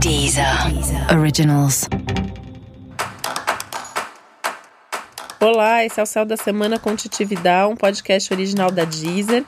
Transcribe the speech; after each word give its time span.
Deezer. 0.00 0.46
Originals. 1.16 1.88
Olá, 5.40 5.84
esse 5.84 6.00
é 6.00 6.02
o 6.02 6.06
Céu 6.06 6.24
da 6.24 6.36
Semana 6.36 6.78
com 6.78 6.94
Titividade, 6.94 7.72
um 7.72 7.76
podcast 7.76 8.32
original 8.32 8.70
da 8.70 8.84
Deezer. 8.84 9.44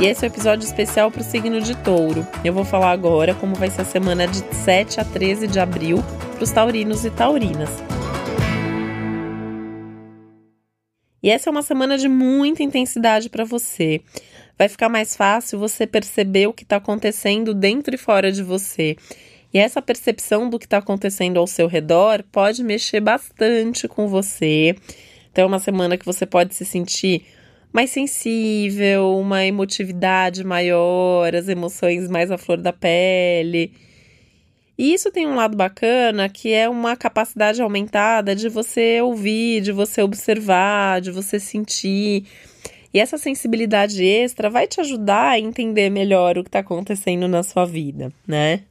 E 0.00 0.06
esse 0.06 0.24
é 0.24 0.28
o 0.28 0.30
um 0.30 0.32
episódio 0.32 0.64
especial 0.64 1.10
para 1.10 1.20
o 1.20 1.24
signo 1.24 1.60
de 1.60 1.76
touro. 1.76 2.26
Eu 2.44 2.52
vou 2.52 2.64
falar 2.64 2.92
agora 2.92 3.34
como 3.34 3.54
vai 3.54 3.70
ser 3.70 3.82
a 3.82 3.84
semana 3.84 4.26
de 4.26 4.38
7 4.54 5.00
a 5.00 5.04
13 5.04 5.46
de 5.46 5.58
abril 5.58 6.02
para 6.34 6.44
os 6.44 6.50
taurinos 6.50 7.04
e 7.04 7.10
taurinas. 7.10 7.70
E 11.22 11.30
essa 11.30 11.50
é 11.50 11.52
uma 11.52 11.62
semana 11.62 11.98
de 11.98 12.08
muita 12.08 12.62
intensidade 12.62 13.28
para 13.28 13.44
você. 13.44 14.00
Vai 14.58 14.68
ficar 14.68 14.88
mais 14.88 15.14
fácil 15.14 15.58
você 15.58 15.86
perceber 15.86 16.48
o 16.48 16.52
que 16.52 16.64
está 16.64 16.76
acontecendo 16.76 17.54
dentro 17.54 17.94
e 17.94 17.98
fora 17.98 18.32
de 18.32 18.42
você. 18.42 18.96
E 19.54 19.58
essa 19.58 19.80
percepção 19.80 20.50
do 20.50 20.58
que 20.58 20.66
está 20.66 20.78
acontecendo 20.78 21.38
ao 21.38 21.46
seu 21.46 21.68
redor 21.68 22.24
pode 22.32 22.64
mexer 22.64 23.00
bastante 23.00 23.86
com 23.86 24.08
você. 24.08 24.74
Então, 25.30 25.44
é 25.44 25.46
uma 25.46 25.60
semana 25.60 25.96
que 25.96 26.04
você 26.04 26.26
pode 26.26 26.54
se 26.54 26.64
sentir 26.64 27.24
mais 27.72 27.90
sensível, 27.90 29.16
uma 29.16 29.44
emotividade 29.44 30.42
maior, 30.42 31.34
as 31.34 31.48
emoções 31.48 32.08
mais 32.08 32.30
à 32.30 32.36
flor 32.36 32.58
da 32.58 32.72
pele. 32.72 33.72
E 34.76 34.92
isso 34.92 35.10
tem 35.10 35.26
um 35.26 35.34
lado 35.34 35.56
bacana 35.56 36.28
que 36.28 36.52
é 36.52 36.68
uma 36.68 36.96
capacidade 36.96 37.60
aumentada 37.62 38.34
de 38.34 38.48
você 38.48 39.00
ouvir, 39.00 39.60
de 39.60 39.72
você 39.72 40.02
observar, 40.02 41.00
de 41.00 41.10
você 41.10 41.38
sentir. 41.38 42.24
E 42.92 43.00
essa 43.00 43.18
sensibilidade 43.18 44.04
extra 44.04 44.48
vai 44.48 44.66
te 44.66 44.80
ajudar 44.80 45.30
a 45.30 45.38
entender 45.38 45.90
melhor 45.90 46.38
o 46.38 46.42
que 46.42 46.48
está 46.48 46.60
acontecendo 46.60 47.28
na 47.28 47.42
sua 47.42 47.64
vida, 47.64 48.12
né? 48.26 48.62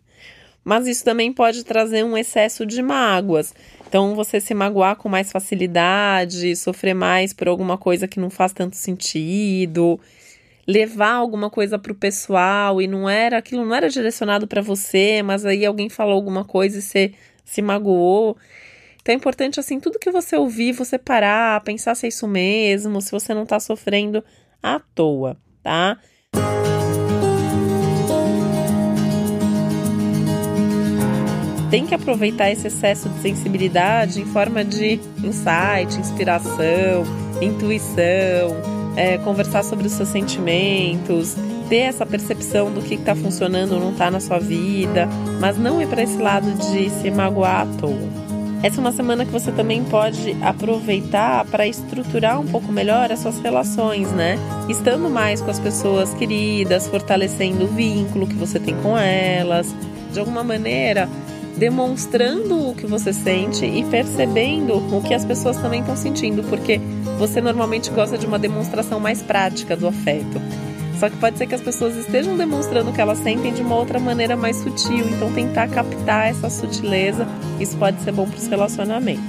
Mas 0.64 0.88
isso 0.88 1.06
também 1.06 1.32
pode 1.32 1.64
trazer 1.64 2.04
um 2.04 2.18
excesso 2.18 2.66
de 2.66 2.82
mágoas. 2.82 3.54
Então, 3.88 4.16
você 4.16 4.42
se 4.42 4.54
magoar 4.54 4.98
com 4.98 5.08
mais 5.08 5.32
facilidade, 5.32 6.56
sofrer 6.56 6.94
mais 6.94 7.32
por 7.32 7.48
alguma 7.48 7.78
coisa 7.78 8.08
que 8.08 8.20
não 8.20 8.30
faz 8.30 8.52
tanto 8.52 8.76
sentido 8.76 10.00
levar 10.68 11.14
alguma 11.14 11.50
coisa 11.50 11.80
para 11.80 11.94
o 11.94 11.96
pessoal 11.96 12.82
e 12.82 12.88
não 12.88 13.10
era 13.10 13.38
aquilo 13.38 13.66
não 13.66 13.74
era 13.74 13.90
direcionado 13.90 14.46
para 14.46 14.62
você, 14.62 15.24
mas 15.24 15.46
aí 15.46 15.66
alguém 15.66 15.88
falou 15.88 16.14
alguma 16.14 16.44
coisa 16.44 16.80
e 16.80 16.82
você 16.82 17.14
se 17.46 17.62
magoou. 17.62 18.38
Então 19.08 19.14
é 19.14 19.16
importante 19.16 19.58
assim, 19.58 19.80
tudo 19.80 19.98
que 19.98 20.12
você 20.12 20.36
ouvir, 20.36 20.74
você 20.74 20.98
parar, 20.98 21.62
pensar 21.62 21.96
se 21.96 22.06
é 22.06 22.10
isso 22.10 22.28
mesmo, 22.28 23.02
se 23.02 23.10
você 23.10 23.34
não 23.34 23.44
está 23.44 23.58
sofrendo 23.58 24.22
à 24.62 24.82
toa, 24.94 25.38
tá? 25.64 25.98
Tem 31.72 31.86
que 31.86 31.96
aproveitar 31.96 32.52
esse 32.52 32.68
excesso 32.68 33.08
de 33.08 33.22
sensibilidade 33.22 34.20
em 34.20 34.26
forma 34.26 34.66
de 34.66 35.00
insight, 35.24 35.98
inspiração, 35.98 37.06
intuição, 37.42 38.58
é, 38.98 39.18
conversar 39.20 39.64
sobre 39.64 39.88
os 39.88 39.94
seus 39.94 40.10
sentimentos, 40.10 41.34
ter 41.70 41.78
essa 41.78 42.06
percepção 42.06 42.74
do 42.74 42.82
que 42.82 42.96
está 42.96 43.16
funcionando 43.16 43.72
ou 43.76 43.80
não 43.80 43.92
está 43.94 44.12
na 44.12 44.20
sua 44.20 44.38
vida, 44.38 45.08
mas 45.40 45.58
não 45.58 45.82
ir 45.82 45.88
para 45.88 46.04
esse 46.04 46.18
lado 46.18 46.52
de 46.56 46.90
se 46.90 47.10
magoar 47.10 47.62
à 47.62 47.66
toa. 47.80 48.27
Essa 48.64 48.78
é 48.78 48.80
uma 48.80 48.92
semana 48.92 49.24
que 49.24 49.32
você 49.32 49.52
também 49.52 49.84
pode 49.84 50.36
aproveitar 50.42 51.46
para 51.46 51.68
estruturar 51.68 52.40
um 52.40 52.48
pouco 52.48 52.72
melhor 52.72 53.12
as 53.12 53.20
suas 53.20 53.40
relações, 53.40 54.12
né? 54.12 54.38
Estando 54.68 55.10
mais 55.10 55.42
com 55.42 55.52
as 55.52 55.60
pessoas 55.60 56.14
queridas, 56.16 56.88
fortalecendo 56.88 57.66
o 57.66 57.68
vínculo 57.68 58.26
que 58.26 58.34
você 58.34 58.60
tem 58.60 58.76
com 58.82 58.98
elas, 58.98 59.74
de 60.12 60.20
alguma 60.20 60.44
maneira 60.44 61.08
demonstrando 61.58 62.70
o 62.70 62.76
que 62.76 62.86
você 62.86 63.12
sente 63.12 63.66
e 63.66 63.84
percebendo 63.86 64.76
o 64.96 65.02
que 65.02 65.14
as 65.14 65.26
pessoas 65.26 65.58
também 65.58 65.80
estão 65.80 65.98
sentindo, 65.98 66.44
porque 66.44 66.80
você 67.18 67.42
normalmente 67.42 67.90
gosta 67.90 68.18
de 68.18 68.28
uma 68.28 68.38
demonstração 68.38 69.00
mais 69.00 69.24
prática 69.24 69.76
do 69.76 69.88
afeto. 69.88 70.40
Só 71.00 71.10
que 71.10 71.18
pode 71.18 71.38
ser 71.38 71.46
que 71.46 71.56
as 71.56 71.62
pessoas 71.62 71.96
estejam 71.96 72.36
demonstrando 72.36 72.90
o 72.90 72.94
que 72.94 73.00
elas 73.00 73.20
sentem 73.20 73.54
de 73.54 73.62
uma 73.62 73.76
outra 73.76 74.00
maneira 74.00 74.36
mais 74.36 74.58
sutil, 74.58 75.08
então 75.10 75.32
tentar 75.32 75.68
captar 75.68 76.30
essa 76.30 76.50
sutileza, 76.50 77.28
isso 77.60 77.78
pode 77.78 78.02
ser 78.02 78.12
bom 78.12 78.28
para 78.28 78.38
os 78.38 78.48
relacionamentos. 78.48 79.24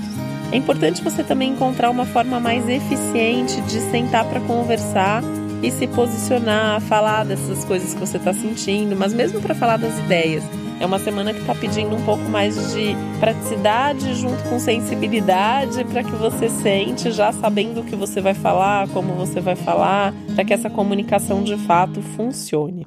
É 0.51 0.57
importante 0.57 1.05
você 1.05 1.23
também 1.23 1.51
encontrar 1.53 1.91
uma 1.91 2.07
forma 2.07 2.41
mais 2.41 2.67
eficiente 2.69 3.61
de 3.63 3.81
sentar 3.91 4.25
para 4.25 4.41
conversar 4.41 5.23
e 5.63 5.71
se 5.71 5.87
posicionar, 5.89 6.81
falar 6.81 7.25
dessas 7.25 7.65
coisas 7.65 7.93
que 7.93 8.01
você 8.01 8.17
está 8.17 8.33
sentindo, 8.33 8.97
mas 8.97 9.13
mesmo 9.13 9.41
para 9.41 9.55
falar 9.55 9.77
das 9.77 9.99
ideias. 9.99 10.43
É 10.81 10.87
uma 10.87 11.01
semana 11.01 11.35
que 11.35 11.41
está 11.41 11.57
pedindo 11.57 11.97
um 11.97 12.05
pouco 12.05 12.23
mais 12.29 12.73
de 12.73 12.95
praticidade 13.19 14.15
junto 14.15 14.41
com 14.49 14.61
sensibilidade 14.61 15.85
para 15.85 16.05
que 16.05 16.13
você 16.13 16.49
sente 16.49 17.11
já 17.11 17.33
sabendo 17.33 17.81
o 17.81 17.85
que 17.85 17.97
você 17.97 18.21
vai 18.21 18.33
falar, 18.33 18.89
como 18.91 19.13
você 19.15 19.41
vai 19.41 19.57
falar, 19.57 20.15
para 20.37 20.45
que 20.45 20.55
essa 20.55 20.71
comunicação 20.71 21.43
de 21.43 21.57
fato 21.57 22.01
funcione. 22.01 22.87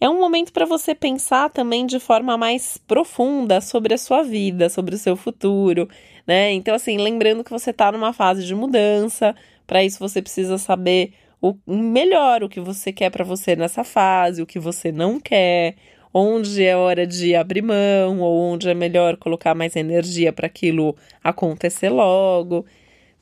É 0.00 0.10
um 0.10 0.18
momento 0.18 0.52
para 0.52 0.66
você 0.66 0.92
pensar 0.92 1.48
também 1.48 1.86
de 1.86 2.00
forma 2.00 2.36
mais 2.36 2.76
profunda 2.78 3.60
sobre 3.60 3.94
a 3.94 3.98
sua 3.98 4.24
vida, 4.24 4.68
sobre 4.68 4.96
o 4.96 4.98
seu 4.98 5.16
futuro, 5.16 5.88
né? 6.26 6.52
Então, 6.52 6.74
assim, 6.74 6.98
lembrando 6.98 7.44
que 7.44 7.50
você 7.50 7.70
está 7.70 7.92
numa 7.92 8.12
fase 8.12 8.44
de 8.44 8.54
mudança, 8.56 9.36
para 9.66 9.84
isso 9.84 10.00
você 10.00 10.20
precisa 10.20 10.58
saber 10.58 11.12
o 11.40 11.56
melhor, 11.66 12.42
o 12.42 12.48
que 12.48 12.60
você 12.60 12.92
quer 12.92 13.10
para 13.10 13.24
você 13.24 13.54
nessa 13.54 13.84
fase, 13.84 14.42
o 14.42 14.46
que 14.46 14.58
você 14.58 14.90
não 14.90 15.20
quer, 15.20 15.76
onde 16.12 16.64
é 16.64 16.76
hora 16.76 17.06
de 17.06 17.34
abrir 17.34 17.62
mão, 17.62 18.20
ou 18.20 18.40
onde 18.40 18.68
é 18.68 18.74
melhor 18.74 19.16
colocar 19.16 19.54
mais 19.54 19.76
energia 19.76 20.32
para 20.32 20.46
aquilo 20.46 20.96
acontecer 21.22 21.90
logo. 21.90 22.64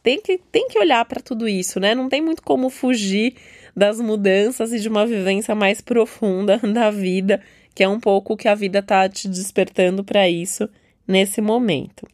Tem 0.02 0.20
que, 0.20 0.38
tem 0.52 0.68
que 0.68 0.78
olhar 0.78 1.04
para 1.06 1.20
tudo 1.20 1.48
isso, 1.48 1.80
né? 1.80 1.94
Não 1.94 2.08
tem 2.08 2.20
muito 2.20 2.42
como 2.42 2.70
fugir 2.70 3.34
das 3.74 4.00
mudanças 4.00 4.72
e 4.72 4.78
de 4.78 4.88
uma 4.88 5.06
vivência 5.06 5.54
mais 5.54 5.80
profunda 5.80 6.58
da 6.72 6.90
vida, 6.90 7.40
que 7.74 7.82
é 7.82 7.88
um 7.88 7.98
pouco 7.98 8.36
que 8.36 8.46
a 8.46 8.54
vida 8.54 8.82
tá 8.82 9.08
te 9.08 9.28
despertando 9.28 10.04
para 10.04 10.28
isso 10.28 10.68
nesse 11.06 11.40
momento. 11.40 12.06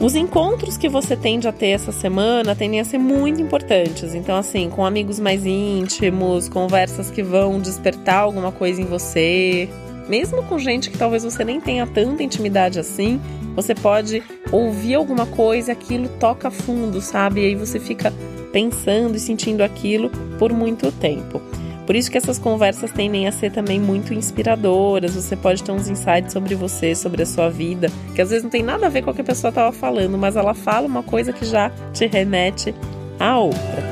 Os 0.00 0.14
encontros 0.14 0.78
que 0.78 0.88
você 0.88 1.14
tende 1.14 1.46
a 1.46 1.52
ter 1.52 1.68
essa 1.68 1.92
semana 1.92 2.56
tendem 2.56 2.80
a 2.80 2.84
ser 2.84 2.96
muito 2.96 3.42
importantes. 3.42 4.14
Então, 4.14 4.34
assim, 4.34 4.70
com 4.70 4.82
amigos 4.82 5.20
mais 5.20 5.44
íntimos, 5.44 6.48
conversas 6.48 7.10
que 7.10 7.22
vão 7.22 7.60
despertar 7.60 8.20
alguma 8.20 8.50
coisa 8.50 8.80
em 8.80 8.86
você. 8.86 9.68
Mesmo 10.08 10.42
com 10.44 10.58
gente 10.58 10.88
que 10.90 10.96
talvez 10.96 11.22
você 11.22 11.44
nem 11.44 11.60
tenha 11.60 11.86
tanta 11.86 12.22
intimidade 12.22 12.80
assim, 12.80 13.20
você 13.54 13.74
pode 13.74 14.22
ouvir 14.50 14.94
alguma 14.94 15.26
coisa 15.26 15.70
e 15.70 15.72
aquilo 15.72 16.08
toca 16.18 16.50
fundo, 16.50 17.02
sabe? 17.02 17.42
E 17.42 17.44
aí 17.44 17.54
você 17.54 17.78
fica 17.78 18.10
pensando 18.54 19.16
e 19.16 19.20
sentindo 19.20 19.62
aquilo 19.62 20.10
por 20.38 20.50
muito 20.50 20.90
tempo. 20.92 21.42
Por 21.90 21.96
isso 21.96 22.08
que 22.08 22.16
essas 22.16 22.38
conversas 22.38 22.92
tendem 22.92 23.26
a 23.26 23.32
ser 23.32 23.50
também 23.50 23.80
muito 23.80 24.14
inspiradoras. 24.14 25.16
Você 25.16 25.34
pode 25.34 25.60
ter 25.60 25.72
uns 25.72 25.88
insights 25.88 26.32
sobre 26.32 26.54
você, 26.54 26.94
sobre 26.94 27.24
a 27.24 27.26
sua 27.26 27.50
vida, 27.50 27.88
que 28.14 28.22
às 28.22 28.30
vezes 28.30 28.44
não 28.44 28.50
tem 28.50 28.62
nada 28.62 28.86
a 28.86 28.88
ver 28.88 29.02
com 29.02 29.10
o 29.10 29.14
que 29.14 29.22
a 29.22 29.24
pessoa 29.24 29.48
estava 29.48 29.72
falando, 29.72 30.16
mas 30.16 30.36
ela 30.36 30.54
fala 30.54 30.86
uma 30.86 31.02
coisa 31.02 31.32
que 31.32 31.44
já 31.44 31.68
te 31.92 32.06
remete 32.06 32.72
a 33.18 33.40
outra. 33.40 33.90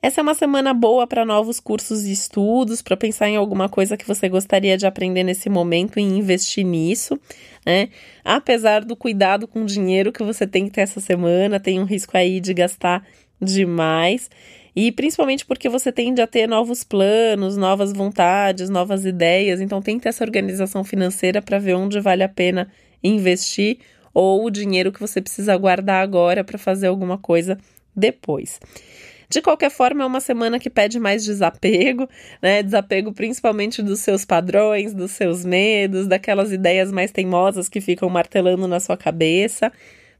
Essa 0.00 0.20
é 0.20 0.22
uma 0.22 0.34
semana 0.34 0.72
boa 0.72 1.06
para 1.06 1.26
novos 1.26 1.60
cursos 1.60 2.06
e 2.06 2.12
estudos, 2.12 2.80
para 2.80 2.96
pensar 2.96 3.28
em 3.28 3.36
alguma 3.36 3.68
coisa 3.68 3.98
que 3.98 4.08
você 4.08 4.30
gostaria 4.30 4.78
de 4.78 4.86
aprender 4.86 5.24
nesse 5.24 5.50
momento 5.50 6.00
e 6.00 6.02
investir 6.02 6.64
nisso, 6.64 7.20
né? 7.66 7.90
Apesar 8.24 8.82
do 8.82 8.96
cuidado 8.96 9.46
com 9.46 9.60
o 9.60 9.66
dinheiro 9.66 10.10
que 10.10 10.22
você 10.22 10.46
tem 10.46 10.64
que 10.64 10.70
ter 10.70 10.80
essa 10.80 11.00
semana, 11.00 11.60
tem 11.60 11.78
um 11.78 11.84
risco 11.84 12.16
aí 12.16 12.40
de 12.40 12.54
gastar 12.54 13.04
demais. 13.40 14.30
E 14.74 14.92
principalmente 14.92 15.44
porque 15.44 15.68
você 15.68 15.90
tende 15.90 16.20
a 16.20 16.26
ter 16.26 16.46
novos 16.46 16.84
planos, 16.84 17.56
novas 17.56 17.92
vontades, 17.92 18.70
novas 18.70 19.04
ideias. 19.04 19.60
Então 19.60 19.82
tem 19.82 19.96
que 19.96 20.04
ter 20.04 20.10
essa 20.10 20.24
organização 20.24 20.84
financeira 20.84 21.42
para 21.42 21.58
ver 21.58 21.74
onde 21.74 21.98
vale 22.00 22.22
a 22.22 22.28
pena 22.28 22.70
investir 23.02 23.78
ou 24.14 24.44
o 24.44 24.50
dinheiro 24.50 24.92
que 24.92 25.00
você 25.00 25.20
precisa 25.20 25.56
guardar 25.56 26.02
agora 26.02 26.44
para 26.44 26.58
fazer 26.58 26.86
alguma 26.86 27.18
coisa 27.18 27.58
depois. 27.94 28.60
De 29.30 29.42
qualquer 29.42 29.70
forma, 29.70 30.04
é 30.04 30.06
uma 30.06 30.20
semana 30.20 30.58
que 30.58 30.70
pede 30.70 30.98
mais 30.98 31.22
desapego, 31.22 32.08
né? 32.40 32.62
Desapego 32.62 33.12
principalmente 33.12 33.82
dos 33.82 34.00
seus 34.00 34.24
padrões, 34.24 34.94
dos 34.94 35.10
seus 35.10 35.44
medos, 35.44 36.06
daquelas 36.06 36.50
ideias 36.50 36.90
mais 36.90 37.12
teimosas 37.12 37.68
que 37.68 37.80
ficam 37.80 38.08
martelando 38.08 38.66
na 38.66 38.80
sua 38.80 38.96
cabeça, 38.96 39.70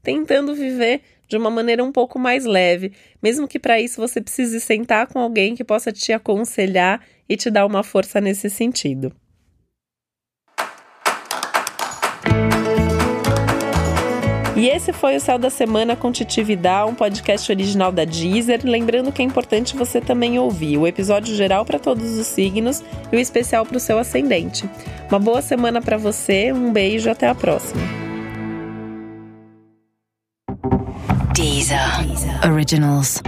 tentando 0.01 0.55
viver 0.55 1.01
de 1.27 1.37
uma 1.37 1.49
maneira 1.49 1.83
um 1.83 1.91
pouco 1.91 2.17
mais 2.17 2.45
leve, 2.45 2.91
mesmo 3.21 3.47
que 3.47 3.59
para 3.59 3.79
isso 3.79 4.01
você 4.01 4.19
precise 4.19 4.59
sentar 4.59 5.07
com 5.07 5.19
alguém 5.19 5.55
que 5.55 5.63
possa 5.63 5.91
te 5.91 6.11
aconselhar 6.11 7.01
e 7.27 7.37
te 7.37 7.51
dar 7.51 7.65
uma 7.65 7.83
força 7.83 8.19
nesse 8.19 8.49
sentido. 8.49 9.13
E 14.59 14.67
esse 14.67 14.91
foi 14.91 15.15
o 15.15 15.21
Céu 15.21 15.39
da 15.39 15.49
Semana 15.49 15.95
com 15.95 16.11
Titi 16.11 16.43
Vidal, 16.43 16.89
um 16.89 16.93
podcast 16.93 17.49
original 17.49 17.93
da 17.93 18.03
Deezer. 18.03 18.59
Lembrando 18.65 19.09
que 19.09 19.21
é 19.21 19.25
importante 19.25 19.73
você 19.73 20.01
também 20.01 20.37
ouvir 20.37 20.77
o 20.77 20.85
episódio 20.85 21.33
geral 21.33 21.63
para 21.63 21.79
todos 21.79 22.19
os 22.19 22.27
signos 22.27 22.83
e 23.09 23.15
o 23.15 23.19
especial 23.19 23.65
para 23.65 23.77
o 23.77 23.79
seu 23.79 23.97
ascendente. 23.97 24.69
Uma 25.09 25.17
boa 25.17 25.41
semana 25.41 25.81
para 25.81 25.95
você, 25.95 26.51
um 26.51 26.73
beijo, 26.73 27.09
até 27.09 27.29
a 27.29 27.35
próxima. 27.35 28.08
Originals. 32.43 33.21